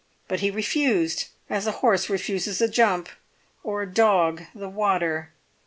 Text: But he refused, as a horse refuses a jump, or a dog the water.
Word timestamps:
But 0.27 0.39
he 0.39 0.49
refused, 0.49 1.27
as 1.47 1.67
a 1.67 1.73
horse 1.73 2.09
refuses 2.09 2.59
a 2.59 2.67
jump, 2.67 3.07
or 3.63 3.83
a 3.83 3.87
dog 3.93 4.41
the 4.55 4.67
water. 4.67 5.31